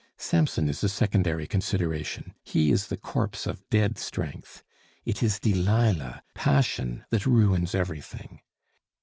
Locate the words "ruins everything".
7.27-8.41